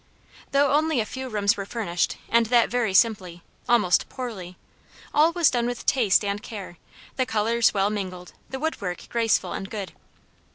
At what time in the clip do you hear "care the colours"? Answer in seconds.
6.41-7.71